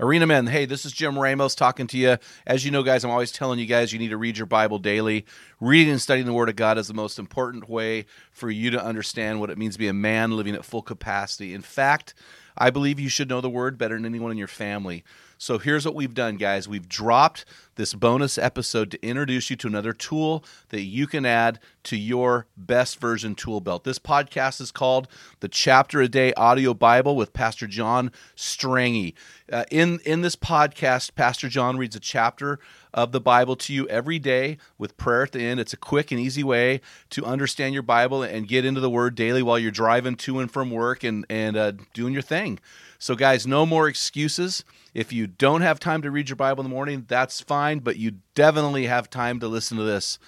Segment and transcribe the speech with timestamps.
[0.00, 2.16] Arena Men, hey, this is Jim Ramos talking to you.
[2.46, 4.78] As you know, guys, I'm always telling you guys you need to read your Bible
[4.78, 5.26] daily.
[5.60, 8.82] Reading and studying the Word of God is the most important way for you to
[8.82, 11.52] understand what it means to be a man living at full capacity.
[11.52, 12.14] In fact,
[12.56, 15.04] I believe you should know the Word better than anyone in your family.
[15.38, 16.68] So here's what we've done, guys.
[16.68, 21.58] We've dropped this bonus episode to introduce you to another tool that you can add
[21.84, 23.84] to your best version tool belt.
[23.84, 25.08] This podcast is called
[25.40, 29.14] the Chapter a Day Audio Bible with Pastor John Strange.
[29.50, 32.58] Uh, in in this podcast, Pastor John reads a chapter
[32.92, 35.60] of the Bible to you every day with prayer at the end.
[35.60, 39.14] It's a quick and easy way to understand your Bible and get into the Word
[39.14, 42.58] daily while you're driving to and from work and and uh, doing your thing.
[42.98, 44.62] So, guys, no more excuses.
[44.92, 47.96] If you don't have time to read your Bible in the morning, that's fine, but
[47.96, 50.18] you definitely have time to listen to this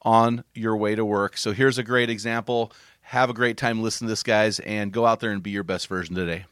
[0.00, 1.36] on your way to work.
[1.36, 2.72] So, here's a great example.
[3.02, 5.62] Have a great time listening to this, guys, and go out there and be your
[5.62, 6.46] best version today.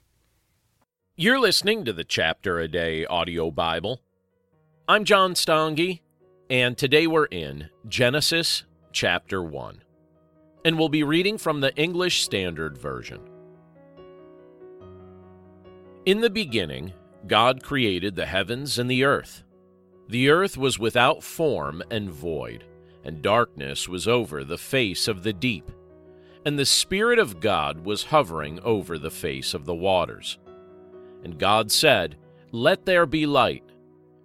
[1.17, 4.01] You're listening to the Chapter a Day audio Bible.
[4.89, 6.03] I'm John Strange,
[6.49, 9.83] and today we're in Genesis chapter 1.
[10.65, 13.21] And we'll be reading from the English Standard Version.
[16.07, 16.93] In the beginning,
[17.27, 19.45] God created the heavens and the earth.
[20.09, 22.65] The earth was without form and void,
[23.05, 25.71] and darkness was over the face of the deep.
[26.45, 30.39] And the Spirit of God was hovering over the face of the waters.
[31.23, 32.17] And God said,
[32.51, 33.63] Let there be light.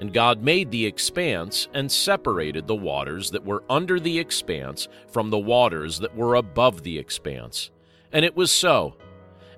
[0.00, 5.28] And God made the expanse and separated the waters that were under the expanse from
[5.28, 7.70] the waters that were above the expanse.
[8.10, 8.96] And it was so.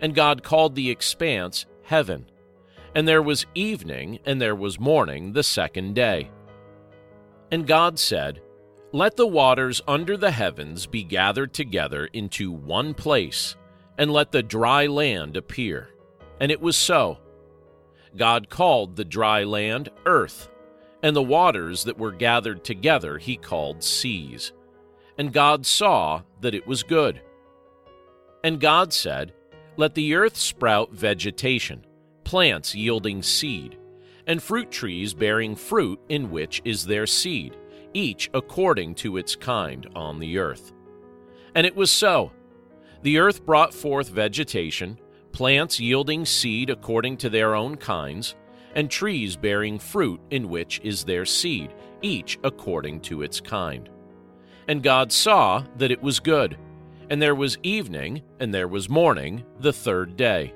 [0.00, 2.26] And God called the expanse heaven.
[2.92, 6.28] And there was evening, and there was morning the second day.
[7.52, 8.42] And God said,
[8.90, 13.54] Let the waters under the heavens be gathered together into one place,
[13.96, 15.90] and let the dry land appear.
[16.40, 17.18] And it was so.
[18.16, 20.48] God called the dry land earth,
[21.02, 24.52] and the waters that were gathered together he called seas.
[25.18, 27.20] And God saw that it was good.
[28.44, 29.32] And God said,
[29.76, 31.84] Let the earth sprout vegetation
[32.24, 33.76] plants yielding seed,
[34.26, 37.54] and fruit trees bearing fruit in which is their seed,
[37.92, 40.72] each according to its kind on the earth.
[41.54, 42.32] And it was so.
[43.02, 44.98] The earth brought forth vegetation,
[45.32, 48.34] plants yielding seed according to their own kinds,
[48.74, 53.88] and trees bearing fruit in which is their seed, each according to its kind.
[54.68, 56.56] And God saw that it was good.
[57.10, 60.54] And there was evening, and there was morning, the third day.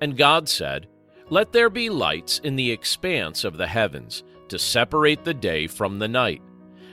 [0.00, 0.86] And God said,
[1.28, 5.98] Let there be lights in the expanse of the heavens, to separate the day from
[5.98, 6.42] the night,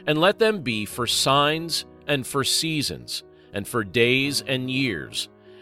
[0.07, 3.23] and let them be for signs and for seasons,
[3.53, 5.29] and for days and years,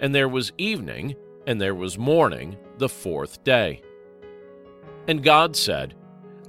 [0.00, 1.14] And there was evening,
[1.46, 3.82] and there was morning, the fourth day.
[5.06, 5.94] And God said,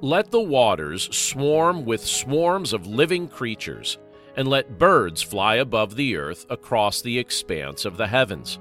[0.01, 3.97] Let the waters swarm with swarms of living creatures,
[4.35, 8.59] and let birds fly above the earth across the expanse of the heavens.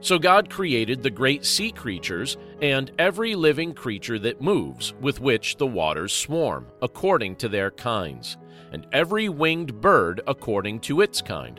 [0.00, 5.56] So God created the great sea creatures and every living creature that moves, with which
[5.56, 8.36] the waters swarm, according to their kinds,
[8.70, 11.58] and every winged bird according to its kind.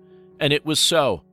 [0.41, 1.23] And it was so.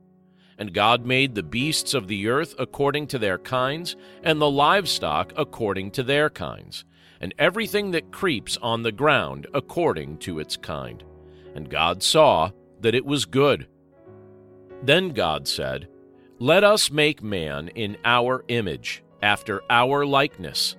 [0.57, 5.33] And God made the beasts of the earth according to their kinds, and the livestock
[5.35, 6.85] according to their kinds,
[7.19, 11.03] and everything that creeps on the ground according to its kind.
[11.55, 12.51] And God saw
[12.81, 13.67] that it was good.
[14.83, 15.89] Then God said,
[16.41, 20.77] let us make man in our image, after our likeness,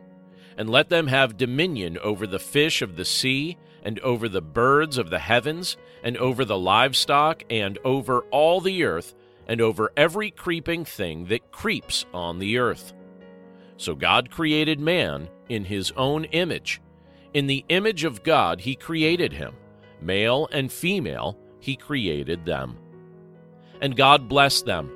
[0.56, 4.97] and let them have dominion over the fish of the sea, and over the birds
[4.97, 9.14] of the heavens, and over the livestock, and over all the earth,
[9.47, 12.93] and over every creeping thing that creeps on the earth.
[13.76, 16.81] So God created man in his own image.
[17.32, 19.55] In the image of God he created him.
[20.00, 22.76] Male and female he created them.
[23.81, 24.91] And God blessed them.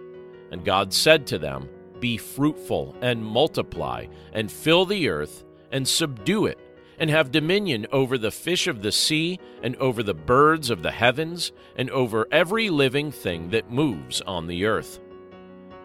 [0.51, 1.69] And God said to them,
[1.99, 6.59] Be fruitful and multiply, and fill the earth, and subdue it,
[6.99, 10.91] and have dominion over the fish of the sea, and over the birds of the
[10.91, 15.01] heavens, and over every living thing that moves on the earth.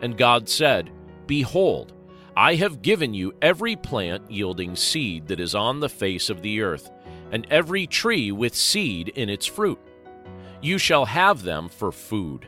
[0.02, 0.92] And God said,
[1.28, 1.94] Behold,
[2.36, 6.62] I have given you every plant yielding seed that is on the face of the
[6.62, 6.90] earth,
[7.32, 9.80] and every tree with seed in its fruit.
[10.62, 12.48] You shall have them for food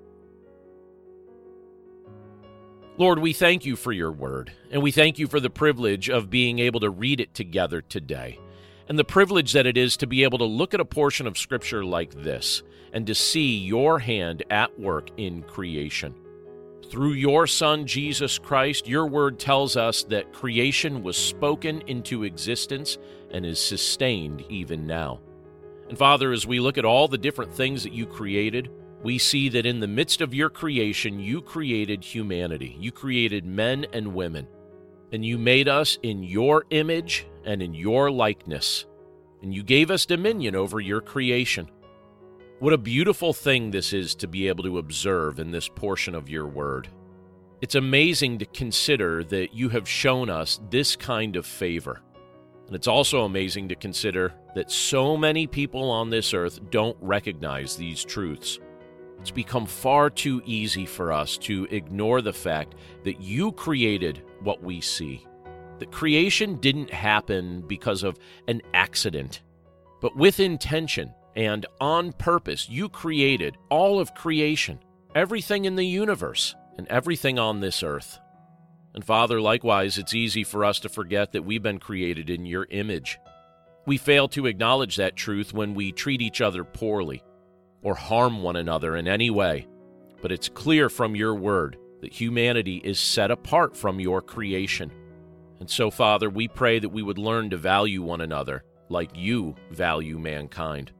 [3.01, 6.29] Lord, we thank you for your word, and we thank you for the privilege of
[6.29, 8.37] being able to read it together today,
[8.87, 11.35] and the privilege that it is to be able to look at a portion of
[11.35, 12.61] Scripture like this
[12.93, 16.13] and to see your hand at work in creation.
[16.91, 22.99] Through your Son, Jesus Christ, your word tells us that creation was spoken into existence
[23.31, 25.21] and is sustained even now.
[25.89, 28.69] And Father, as we look at all the different things that you created,
[29.03, 32.75] we see that in the midst of your creation, you created humanity.
[32.79, 34.47] You created men and women.
[35.11, 38.85] And you made us in your image and in your likeness.
[39.41, 41.69] And you gave us dominion over your creation.
[42.59, 46.29] What a beautiful thing this is to be able to observe in this portion of
[46.29, 46.87] your word.
[47.59, 52.01] It's amazing to consider that you have shown us this kind of favor.
[52.67, 57.75] And it's also amazing to consider that so many people on this earth don't recognize
[57.75, 58.59] these truths.
[59.21, 62.73] It's become far too easy for us to ignore the fact
[63.03, 65.27] that you created what we see.
[65.77, 69.43] That creation didn't happen because of an accident,
[70.01, 74.79] but with intention and on purpose, you created all of creation,
[75.13, 78.19] everything in the universe, and everything on this earth.
[78.95, 82.65] And Father, likewise, it's easy for us to forget that we've been created in your
[82.71, 83.19] image.
[83.85, 87.23] We fail to acknowledge that truth when we treat each other poorly
[87.81, 89.67] or harm one another in any way.
[90.21, 94.91] But it's clear from your word that humanity is set apart from your creation.
[95.59, 99.55] And so, Father, we pray that we would learn to value one another like you
[99.69, 100.91] value mankind.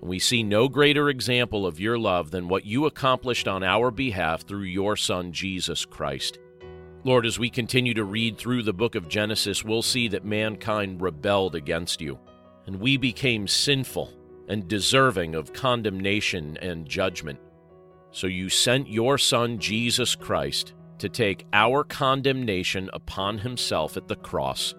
[0.00, 3.90] And we see no greater example of your love than what you accomplished on our
[3.90, 6.38] behalf through your Son, Jesus Christ.
[7.04, 11.02] Lord, as we continue to read through the book of Genesis, we'll see that mankind
[11.02, 12.18] rebelled against you,
[12.66, 14.10] and we became sinful
[14.48, 17.38] and deserving of condemnation and judgment.
[18.10, 24.16] So you sent your Son, Jesus Christ, to take our condemnation upon himself at the
[24.16, 24.74] cross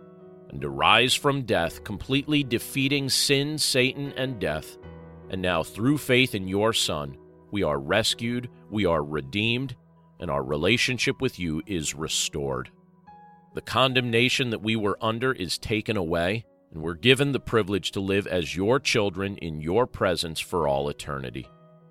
[0.50, 4.77] and to rise from death, completely defeating sin, Satan, and death.
[5.29, 7.17] And now, through faith in your Son,
[7.51, 9.75] we are rescued, we are redeemed,
[10.19, 12.69] and our relationship with you is restored.
[13.53, 16.45] The condemnation that we were under is taken away,
[16.75, 20.89] and we're given the privilege to live as your children in your presence for all
[20.89, 21.48] eternity.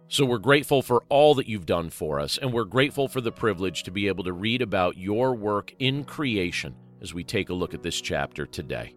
[0.08, 3.32] So we're grateful for all that you've done for us, and we're grateful for the
[3.32, 7.54] privilege to be able to read about your work in creation as we take a
[7.54, 8.94] look at this chapter today.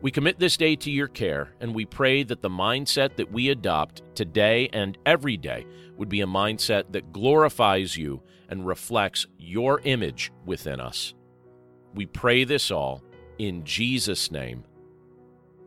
[0.00, 3.50] We commit this day to your care, and we pray that the mindset that we
[3.50, 5.64] adopt today and every day
[5.96, 11.14] would be a mindset that glorifies you and reflects your image within us.
[11.94, 13.04] We pray this all
[13.38, 14.64] in Jesus' name.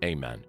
[0.05, 0.45] Amen.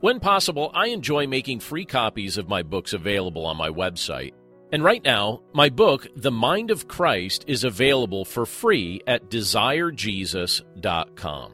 [0.00, 4.32] When possible, I enjoy making free copies of my books available on my website.
[4.72, 11.52] And right now, my book, The Mind of Christ, is available for free at desirejesus.com.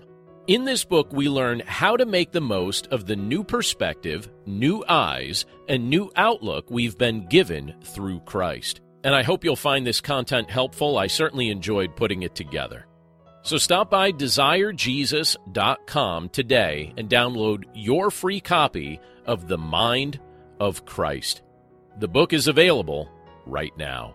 [0.48, 4.84] In this book, we learn how to make the most of the new perspective, new
[4.88, 8.80] eyes, and new outlook we've been given through Christ.
[9.04, 10.98] And I hope you'll find this content helpful.
[10.98, 12.86] I certainly enjoyed putting it together.
[13.42, 20.20] So stop by desirejesus.com today and download your free copy of The Mind
[20.60, 21.42] of Christ.
[21.98, 23.10] The book is available
[23.44, 24.14] right now.